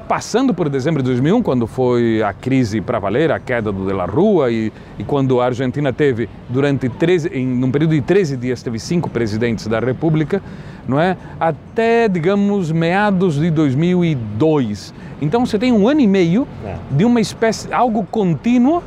[0.10, 3.94] Passando por dezembro de 2001, quando foi a crise para valer, a queda do De
[3.94, 8.36] La Rua, e, e quando a Argentina teve, durante 13, em um período de 13
[8.36, 10.42] dias, teve cinco presidentes da República,
[10.88, 11.16] não é?
[11.40, 14.96] Até, digamos, meados de 2002.
[15.22, 16.76] Então você tem um ano e meio é.
[16.90, 18.82] de uma espécie, algo contínuo,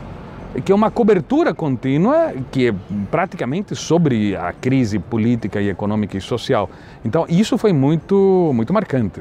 [0.60, 2.74] que é uma cobertura contínua, que é
[3.10, 6.68] praticamente sobre a crise política e econômica e social.
[7.04, 9.20] Então isso foi muito, muito marcante.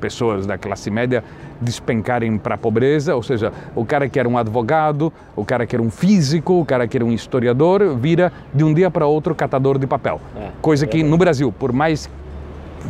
[0.00, 1.22] Pessoas da classe média
[1.60, 5.76] despencarem para a pobreza, ou seja, o cara que era um advogado, o cara que
[5.76, 9.34] era um físico, o cara que era um historiador, vira de um dia para outro
[9.34, 10.20] catador de papel.
[10.36, 12.10] É, Coisa que no Brasil, por mais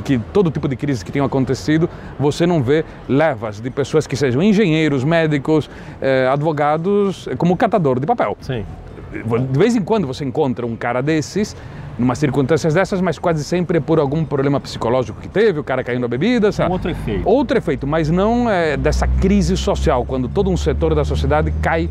[0.05, 4.17] que todo tipo de crise que tenha acontecido, você não vê levas de pessoas que
[4.17, 5.69] sejam engenheiros, médicos,
[6.01, 8.37] eh, advogados, como catador de papel.
[8.41, 8.65] Sim.
[9.13, 11.55] De vez em quando você encontra um cara desses,
[11.99, 15.85] numa circunstâncias dessas, mas quase sempre é por algum problema psicológico que teve, o cara
[15.85, 16.71] caindo na bebida, sabe?
[16.71, 17.29] Um outro efeito.
[17.29, 21.89] Outro efeito, mas não é dessa crise social, quando todo um setor da sociedade cai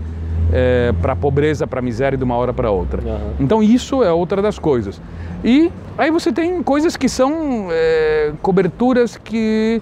[0.51, 3.01] é, para a pobreza, para a miséria de uma hora para outra.
[3.01, 3.33] Uhum.
[3.39, 5.01] Então isso é outra das coisas.
[5.43, 9.81] E aí você tem coisas que são é, coberturas que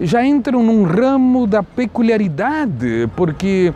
[0.00, 3.72] já entram num ramo da peculiaridade, porque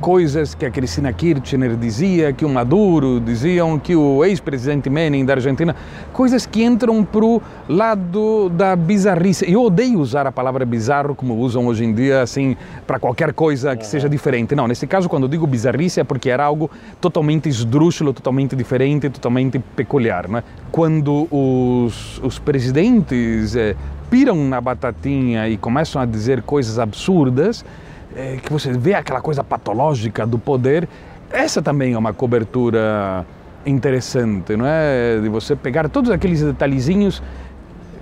[0.00, 5.34] coisas que a Cristina Kirchner dizia, que o Maduro diziam, que o ex-presidente Menem da
[5.34, 5.74] Argentina,
[6.12, 9.50] coisas que entram para o lado da bizarrice.
[9.50, 13.76] Eu odeio usar a palavra bizarro como usam hoje em dia, assim, para qualquer coisa
[13.76, 14.54] que seja diferente.
[14.54, 19.08] Não, nesse caso, quando eu digo bizarrice é porque era algo totalmente esdrúxulo, totalmente diferente,
[19.08, 20.28] totalmente peculiar.
[20.28, 20.42] Né?
[20.70, 23.74] Quando os, os presidentes é,
[24.10, 27.64] piram na batatinha e começam a dizer coisas absurdas,
[28.16, 30.88] é, que você vê aquela coisa patológica do poder,
[31.30, 33.24] essa também é uma cobertura
[33.66, 35.18] interessante, não é?
[35.20, 37.22] De você pegar todos aqueles detalhezinhos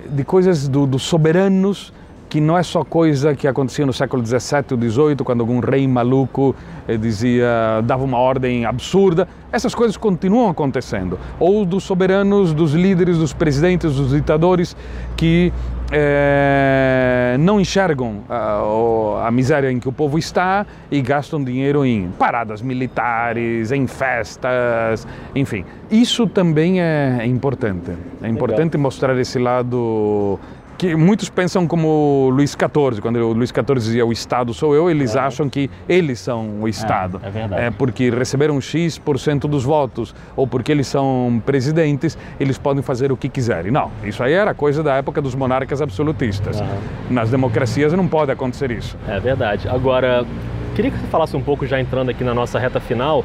[0.09, 1.92] de coisas dos do soberanos
[2.33, 5.87] que não é só coisa que acontecia no século XVII ou XVIII, quando algum rei
[5.87, 6.57] maluco
[6.88, 9.29] eh, dizia, dava uma ordem absurda.
[9.53, 11.18] Essas coisas continuam acontecendo.
[11.38, 14.75] Ou dos soberanos, dos líderes, dos presidentes, dos ditadores
[15.14, 15.53] que
[15.92, 22.09] é, não enxergam a, a, miséria em que o povo está e gastam dinheiro em
[22.18, 25.66] paradas militares, em festas, enfim.
[25.90, 27.92] Isso também é importante.
[28.22, 28.81] É importante Legal.
[28.81, 30.40] mostrar esse lado
[30.82, 34.90] que muitos pensam como Luís XIV, quando o Luís XIV dizia o Estado sou eu,
[34.90, 35.20] eles é.
[35.20, 37.20] acham que eles são o Estado.
[37.22, 37.62] É, é verdade.
[37.62, 42.82] É porque receberam X% por cento dos votos ou porque eles são presidentes, eles podem
[42.82, 43.70] fazer o que quiserem.
[43.70, 46.58] Não, isso aí era coisa da época dos monarcas absolutistas.
[46.58, 46.66] Uhum.
[47.10, 48.96] Nas democracias não pode acontecer isso.
[49.06, 49.68] É verdade.
[49.68, 50.26] Agora,
[50.74, 53.24] queria que você falasse um pouco, já entrando aqui na nossa reta final,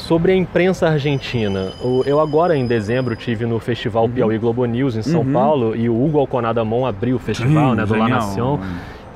[0.00, 1.72] Sobre a imprensa argentina,
[2.06, 4.10] eu agora em dezembro tive no Festival uhum.
[4.10, 5.32] Piauí Globo News em São uhum.
[5.32, 8.58] Paulo e o Hugo Alconadamon abriu o festival, né, do La Nación.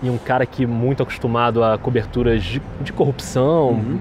[0.02, 3.98] E um cara que muito acostumado a coberturas de, de corrupção, uhum.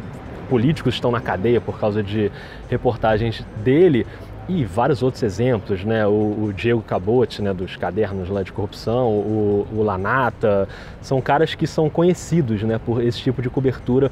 [0.49, 2.29] políticos estão na cadeia por causa de
[2.69, 4.05] reportagens dele
[4.47, 6.05] e vários outros exemplos, né?
[6.05, 10.67] O, o Diego Cabote, né, dos cadernos lá de corrupção, o, o Lanata,
[11.01, 14.11] são caras que são conhecidos, né, por esse tipo de cobertura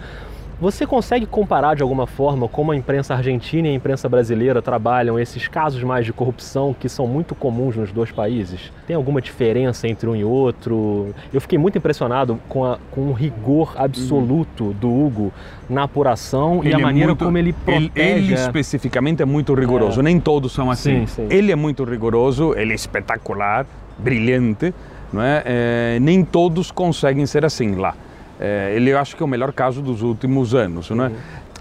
[0.61, 5.19] você consegue comparar de alguma forma como a imprensa argentina e a imprensa brasileira trabalham
[5.19, 8.71] esses casos mais de corrupção que são muito comuns nos dois países?
[8.85, 11.15] Tem alguma diferença entre um e outro?
[11.33, 15.33] Eu fiquei muito impressionado com, a, com o rigor absoluto do Hugo
[15.67, 17.91] na apuração ele e a é maneira muito, como ele protege.
[17.95, 20.03] Ele, ele, especificamente é muito rigoroso, é.
[20.03, 21.07] nem todos são assim.
[21.07, 21.27] Sim, sim.
[21.31, 23.65] Ele é muito rigoroso, ele é espetacular,
[23.97, 24.71] brilhante,
[25.11, 25.41] não é?
[25.43, 27.95] é nem todos conseguem ser assim lá.
[28.41, 31.07] É, ele eu acho que é o melhor caso dos últimos anos, não é?
[31.09, 31.15] Uhum.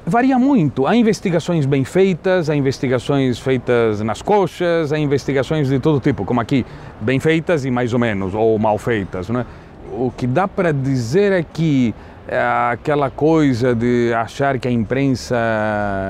[0.06, 0.86] Varia muito.
[0.86, 6.40] Há investigações bem feitas, há investigações feitas nas coxas, há investigações de todo tipo, como
[6.40, 6.64] aqui,
[7.02, 9.28] bem feitas e mais ou menos, ou mal feitas.
[9.28, 9.46] Não é?
[9.92, 11.94] O que dá para dizer é que
[12.26, 12.40] é
[12.72, 15.36] aquela coisa de achar que a imprensa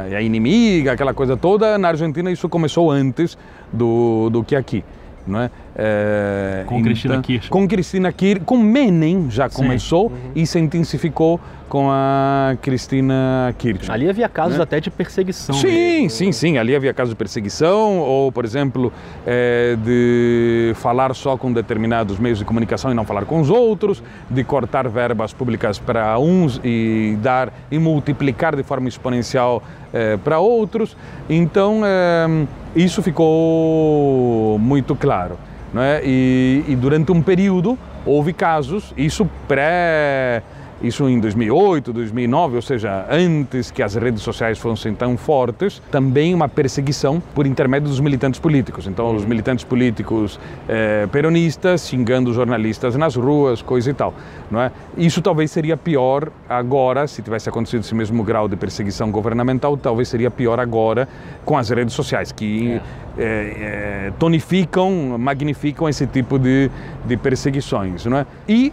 [0.08, 3.36] é inimiga, aquela coisa toda, na Argentina isso começou antes
[3.72, 4.84] do, do que aqui
[5.26, 5.50] não é?
[5.82, 7.50] É com então, Cristina Kirchner.
[7.50, 10.32] Com Cristina Kirchner, com Menem já começou uhum.
[10.34, 11.40] e se intensificou
[11.70, 13.92] com a Cristina Kirchner.
[13.92, 14.62] Ali havia casos né?
[14.64, 15.54] até de perseguição.
[15.54, 16.58] Sim, sim, sim.
[16.58, 18.92] Ali havia casos de perseguição ou, por exemplo,
[19.26, 24.02] é, de falar só com determinados meios de comunicação e não falar com os outros,
[24.28, 29.62] de cortar verbas públicas para uns e dar e multiplicar de forma exponencial
[29.92, 30.96] é, para outros.
[31.28, 32.26] Então, é,
[32.74, 35.38] isso ficou muito claro.
[35.72, 36.00] Né?
[36.04, 40.42] E, e durante um período houve casos, isso pré
[40.82, 46.34] isso em 2008, 2009, ou seja, antes que as redes sociais fossem tão fortes, também
[46.34, 48.86] uma perseguição por intermédio dos militantes políticos.
[48.86, 54.14] Então, os militantes políticos eh, peronistas xingando jornalistas nas ruas, coisa e tal.
[54.50, 54.72] Não é?
[54.96, 60.08] Isso talvez seria pior agora, se tivesse acontecido esse mesmo grau de perseguição governamental, talvez
[60.08, 61.08] seria pior agora
[61.44, 63.10] com as redes sociais, que é.
[63.18, 66.70] É, é, tonificam, magnificam esse tipo de,
[67.04, 68.06] de perseguições.
[68.06, 68.26] Não é?
[68.48, 68.72] E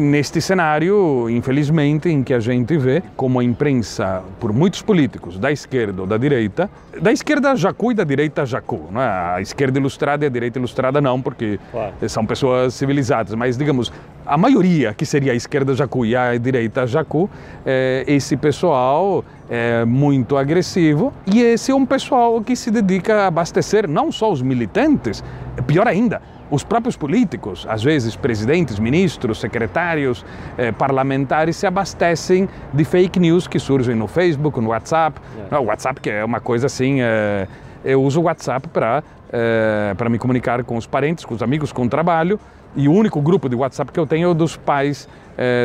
[0.00, 5.50] neste cenário, infelizmente, em que a gente vê como a imprensa, por muitos políticos, da
[5.50, 8.88] esquerda ou da direita, da esquerda jacu e da direita jacu.
[8.90, 9.34] Não é?
[9.36, 11.94] A esquerda ilustrada e a direita ilustrada não, porque claro.
[12.08, 13.92] são pessoas civilizadas, mas digamos,
[14.26, 17.30] a maioria, que seria a esquerda jacu e a direita jacu,
[17.64, 23.26] é, esse pessoal é muito agressivo e esse é um pessoal que se dedica a
[23.28, 25.24] abastecer não só os militantes,
[25.66, 30.24] pior ainda, os próprios políticos, às vezes presidentes, ministros, secretários,
[30.56, 35.20] eh, parlamentares, se abastecem de fake news que surgem no Facebook, no WhatsApp.
[35.36, 35.60] Yeah.
[35.60, 37.46] O WhatsApp que é uma coisa assim, eh,
[37.84, 41.70] eu uso o WhatsApp para eh, para me comunicar com os parentes, com os amigos,
[41.70, 42.40] com o trabalho.
[42.74, 45.08] E o único grupo de WhatsApp que eu tenho é o dos pais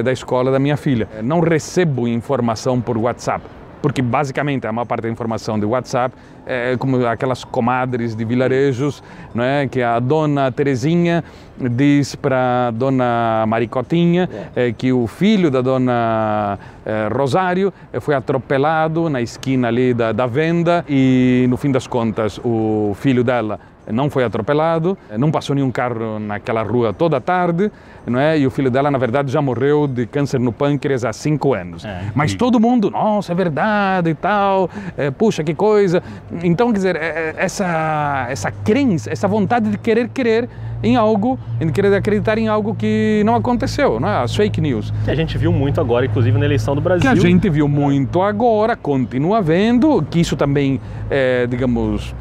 [0.04, 1.08] da escola da minha filha.
[1.24, 3.44] Não recebo informação por WhatsApp
[3.84, 6.16] porque basicamente a maior parte da informação do WhatsApp
[6.46, 9.04] é como aquelas comadres de vilarejos,
[9.36, 9.68] não é?
[9.68, 11.22] que a dona Terezinha
[11.60, 14.70] diz para a dona Maricotinha é.
[14.70, 20.14] é, que o filho da dona é, Rosário é, foi atropelado na esquina ali da,
[20.14, 23.60] da venda e no fim das contas o filho dela
[23.92, 27.72] não foi atropelado, não passou nenhum carro naquela rua toda a tarde,
[28.06, 28.38] não é?
[28.38, 31.86] E o filho dela, na verdade, já morreu de câncer no pâncreas há cinco anos.
[31.86, 36.04] É, Mas todo mundo, nossa, é verdade e tal, é, puxa, que coisa.
[36.44, 40.50] Então, quer dizer, é, essa, essa crença, essa vontade de querer querer
[40.84, 44.24] em algo, de querer acreditar em algo que não aconteceu, não é?
[44.24, 44.94] As fake news.
[45.06, 47.02] Que a gente viu muito agora, inclusive na eleição do Brasil.
[47.02, 52.14] Que a gente viu muito agora, continua vendo, que isso também, é, digamos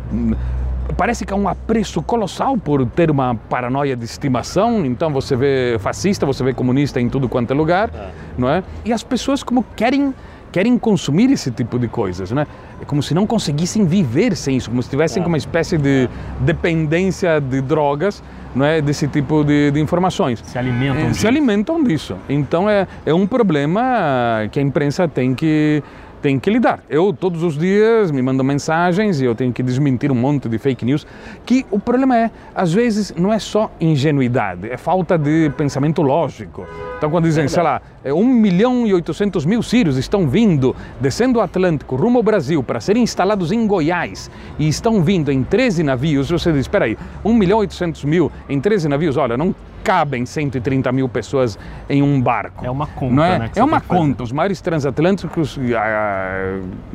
[0.93, 4.85] parece que há um apreço colossal por ter uma paranoia de estimação.
[4.85, 8.11] Então você vê fascista, você vê comunista em tudo quanto é lugar, é.
[8.37, 8.63] não é?
[8.85, 10.15] E as pessoas como querem
[10.53, 12.47] querem consumir esse tipo de coisas, né?
[12.81, 15.27] É como se não conseguissem viver sem isso, como se tivessem é.
[15.27, 16.09] uma espécie de
[16.41, 18.23] dependência de drogas,
[18.55, 18.83] não é?
[18.83, 20.43] Desse tipo de, de informações.
[20.45, 21.05] Se alimentam.
[21.05, 21.21] É, disso.
[21.21, 22.17] Se alimentam disso.
[22.29, 25.83] Então é, é um problema que a imprensa tem que
[26.23, 26.83] tem que lidar.
[26.89, 30.57] Eu, todos os dias, me mandam mensagens e eu tenho que desmentir um monte de
[30.57, 31.07] fake news,
[31.45, 36.65] que o problema é, às vezes, não é só ingenuidade, é falta de pensamento lógico.
[37.03, 41.41] Então, quando dizem, sei lá, 1 é milhão e 800 mil sírios estão vindo, descendo
[41.41, 45.83] o Atlântico, rumo ao Brasil, para serem instalados em Goiás, e estão vindo em 13
[45.83, 49.53] navios, você diz, espera aí, 1 milhão e 800 mil em 13 navios, olha, não
[49.83, 51.59] cabem 130 mil pessoas
[51.91, 52.65] em um barco.
[52.65, 53.39] É uma conta, não é?
[53.41, 54.23] Né, é uma conta.
[54.23, 55.61] Os maiores transatlânticos uh,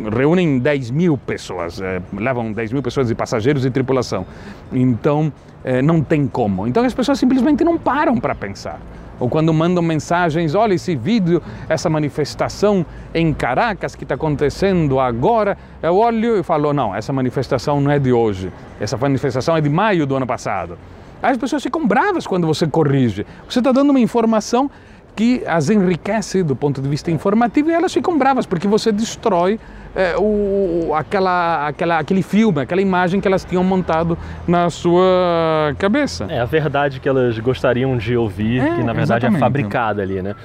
[0.09, 4.25] reúnem 10 mil pessoas, uh, levam 10 mil pessoas de passageiros e tripulação.
[4.71, 5.33] Então,
[5.65, 6.65] uh, não tem como.
[6.65, 8.79] Então, as pessoas simplesmente não param para pensar.
[9.19, 15.57] Ou quando mandam mensagens, olha esse vídeo, essa manifestação em Caracas que está acontecendo agora,
[15.81, 19.69] eu olho e falo, não, essa manifestação não é de hoje, essa manifestação é de
[19.69, 20.77] maio do ano passado.
[21.21, 23.25] As pessoas ficam bravas quando você corrige.
[23.49, 24.69] Você está dando uma informação
[25.17, 29.59] que as enriquece do ponto de vista informativo e elas ficam bravas porque você destrói
[29.95, 34.15] é, o, aquela, aquela, aquele filme, aquela imagem que elas tinham montado
[34.47, 36.27] na sua cabeça.
[36.29, 39.37] É a verdade que elas gostariam de ouvir, é, que na verdade é exatamente.
[39.37, 40.35] é fabricada ali, né?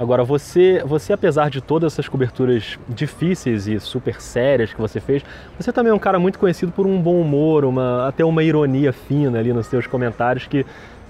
[0.00, 5.22] Agora, você, você, apesar de todas essas coberturas difíceis e super sérias que você fez,
[5.60, 8.94] você também é um cara muito conhecido por um bom humor, uma, até uma ironia
[8.94, 10.64] fina ali nos seus comentários que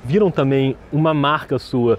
[0.04, 1.98] viram também uma marca sua.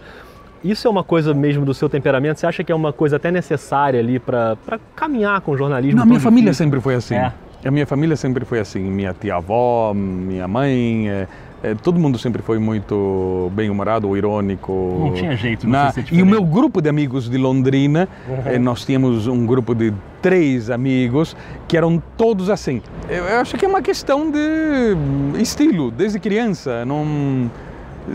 [0.64, 2.40] Isso é uma coisa mesmo do seu temperamento?
[2.40, 4.58] Você acha que é uma coisa até necessária ali para
[4.96, 6.00] caminhar com o jornalismo?
[6.00, 7.16] Não, minha família sempre foi assim.
[7.16, 7.34] É.
[7.66, 8.80] A minha família sempre foi assim.
[8.80, 11.28] Minha tia-avó, minha mãe, é,
[11.64, 14.98] é, todo mundo sempre foi muito bem-humorado irônico.
[15.00, 15.94] Não tinha jeito, não na...
[16.12, 18.36] E o meu grupo de amigos de Londrina, uhum.
[18.46, 22.82] é, nós tínhamos um grupo de três amigos que eram todos assim.
[23.10, 26.84] Eu, eu acho que é uma questão de estilo, desde criança.
[26.86, 27.50] Não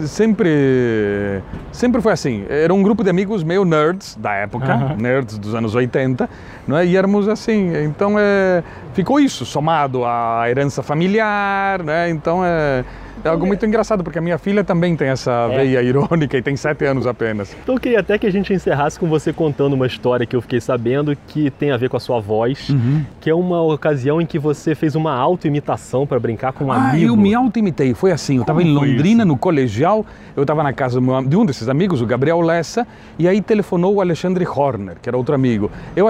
[0.07, 2.45] sempre, sempre foi assim.
[2.49, 4.97] Era um grupo de amigos meio nerds da época, uhum.
[4.97, 6.29] nerds dos anos 80,
[6.67, 6.87] não é?
[6.87, 7.73] E éramos assim.
[7.85, 8.63] Então é,
[8.95, 12.11] ficou isso, somado à herança familiar, né?
[12.11, 12.85] Então é
[13.29, 15.57] é algo muito engraçado, porque a minha filha também tem essa é.
[15.57, 17.55] veia irônica e tem sete anos apenas.
[17.63, 20.41] Então eu queria até que a gente encerrasse com você contando uma história que eu
[20.41, 23.05] fiquei sabendo que tem a ver com a sua voz, uhum.
[23.21, 26.91] que é uma ocasião em que você fez uma auto-imitação para brincar com um ah,
[26.91, 27.07] amigo.
[27.07, 27.95] eu me auto-imitei.
[27.95, 30.05] Foi assim, eu estava em Londrina, no colegial,
[30.37, 32.87] eu estava na casa de um desses amigos, o Gabriel Lessa,
[33.19, 35.71] e aí telefonou o Alexandre Horner, que era outro amigo.
[35.95, 36.09] Eu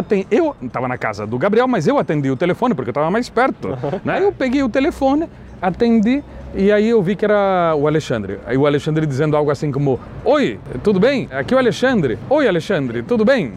[0.63, 3.77] estava na casa do Gabriel, mas eu atendi o telefone porque eu estava mais perto.
[4.05, 4.23] Né?
[4.23, 5.29] Eu peguei o telefone,
[5.61, 6.23] atendi
[6.55, 8.39] e aí eu vi que era o Alexandre.
[8.47, 11.29] Aí o Alexandre dizendo algo assim como: Oi, tudo bem?
[11.31, 12.19] Aqui é o Alexandre.
[12.29, 13.53] Oi, Alexandre, tudo bem?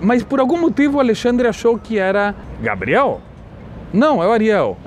[0.00, 3.20] Mas por algum motivo o Alexandre achou que era Gabriel?
[3.92, 4.76] Não, é o Ariel.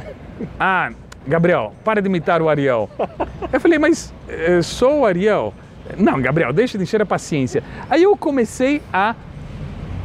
[0.58, 0.90] Ah,
[1.28, 2.90] Gabriel, para de imitar o Ariel.
[3.52, 5.54] Eu falei, mas eh, sou o Ariel.
[5.98, 7.62] Não, Gabriel, deixa de encher a paciência.
[7.90, 9.14] Aí eu comecei a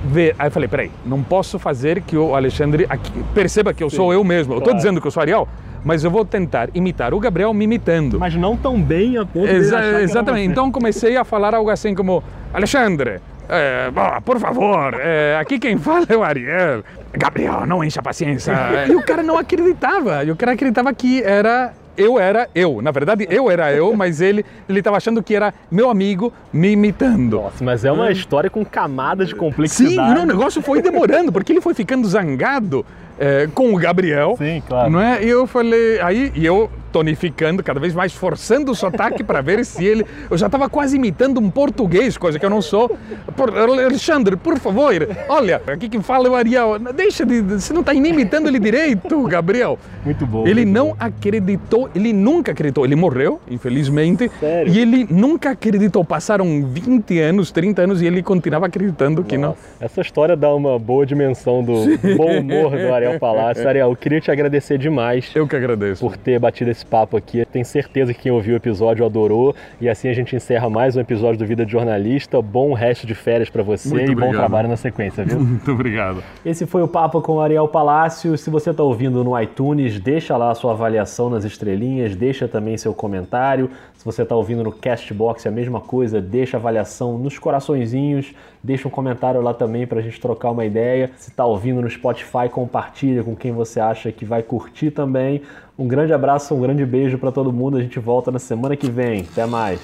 [0.07, 0.35] ver.
[0.37, 3.97] Aí eu falei, peraí, não posso fazer que o Alexandre aqui, perceba que eu Sim,
[3.97, 4.55] sou eu mesmo.
[4.55, 5.49] Eu estou dizendo que eu sou Ariel,
[5.85, 8.19] mas eu vou tentar imitar o Gabriel me imitando.
[8.19, 10.51] Mas não tão bem a ponto Exa de Exatamente.
[10.51, 13.91] Então comecei a falar algo assim como: Alexandre, é,
[14.25, 16.83] por favor, é, aqui quem fala é o Ariel.
[17.13, 18.53] Gabriel, não encha a paciência.
[18.89, 20.25] e o cara não acreditava.
[20.25, 22.81] E o cara acreditava que era eu era eu.
[22.83, 26.73] Na verdade, eu era eu, mas ele ele estava achando que era meu amigo me
[26.73, 27.37] imitando.
[27.37, 29.95] Nossa, mas é uma história com camadas de complexidade.
[29.95, 32.85] Sim, não, o negócio foi demorando, porque ele foi ficando zangado
[33.19, 34.35] é, com o Gabriel.
[34.39, 34.91] Sim, claro.
[34.91, 35.25] Não é?
[35.25, 39.65] E eu falei, aí, e eu tonificando, cada vez mais forçando o sotaque para ver
[39.65, 40.07] se ele.
[40.31, 42.97] Eu já estava quase imitando um português, coisa que eu não sou.
[43.37, 44.93] Por, Alexandre, por favor,
[45.29, 46.79] olha, aqui quem fala é o Ariel.
[46.95, 47.41] Deixa de.
[47.41, 49.77] Você não está nem imitando ele direito, Gabriel.
[50.05, 50.47] Muito bom.
[50.47, 50.97] Ele muito não bom.
[51.01, 52.85] acreditou, ele nunca acreditou.
[52.85, 54.31] Ele morreu, infelizmente.
[54.39, 54.73] Sério?
[54.73, 56.05] E ele nunca acreditou.
[56.05, 59.85] Passaram 20 anos, 30 anos e ele continuava acreditando que Nossa, não.
[59.85, 61.75] Essa história dá uma boa dimensão do
[62.17, 63.69] bom humor do Ariel Palácio.
[63.69, 65.31] Ariel, eu queria te agradecer demais.
[65.35, 66.01] Eu que agradeço.
[66.01, 67.45] Por ter batido esse esse papo aqui.
[67.47, 69.55] Tenho certeza que quem ouviu o episódio adorou.
[69.81, 72.41] E assim a gente encerra mais um episódio do Vida de Jornalista.
[72.41, 74.31] Bom resto de férias para você Muito e obrigado.
[74.31, 75.41] bom trabalho na sequência, viu?
[75.55, 76.23] Muito obrigado.
[76.45, 78.37] Esse foi o papo com o Ariel Palácio.
[78.37, 82.77] Se você está ouvindo no iTunes, deixa lá a sua avaliação nas estrelinhas, deixa também
[82.77, 83.71] seu comentário.
[84.05, 88.87] Se você está ouvindo no Castbox, é a mesma coisa, deixa avaliação nos coraçõezinhos, deixa
[88.87, 91.11] um comentário lá também para a gente trocar uma ideia.
[91.17, 95.41] Se está ouvindo no Spotify, compartilha com quem você acha que vai curtir também.
[95.79, 97.79] Um grande abraço, um grande beijo para todo mundo.
[97.79, 99.27] A gente volta na semana que vem.
[99.33, 99.81] Até mais.